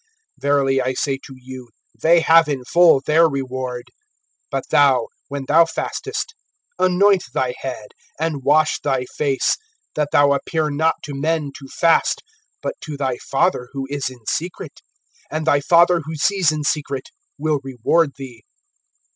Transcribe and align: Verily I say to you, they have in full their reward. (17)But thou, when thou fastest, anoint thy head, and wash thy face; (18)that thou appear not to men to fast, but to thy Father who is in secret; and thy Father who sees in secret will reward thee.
Verily 0.39 0.81
I 0.81 0.93
say 0.95 1.19
to 1.27 1.35
you, 1.37 1.69
they 2.01 2.21
have 2.21 2.47
in 2.49 2.65
full 2.65 3.01
their 3.01 3.29
reward. 3.29 3.91
(17)But 4.51 4.63
thou, 4.71 5.07
when 5.27 5.45
thou 5.45 5.63
fastest, 5.65 6.33
anoint 6.79 7.21
thy 7.35 7.53
head, 7.59 7.89
and 8.19 8.41
wash 8.43 8.79
thy 8.79 9.05
face; 9.05 9.57
(18)that 9.95 10.07
thou 10.11 10.33
appear 10.33 10.71
not 10.71 10.95
to 11.03 11.13
men 11.13 11.51
to 11.59 11.67
fast, 11.67 12.23
but 12.63 12.73
to 12.81 12.97
thy 12.97 13.17
Father 13.19 13.69
who 13.73 13.85
is 13.91 14.09
in 14.09 14.25
secret; 14.27 14.81
and 15.29 15.45
thy 15.45 15.59
Father 15.59 16.01
who 16.03 16.15
sees 16.15 16.51
in 16.51 16.63
secret 16.63 17.09
will 17.37 17.59
reward 17.63 18.13
thee. 18.17 18.41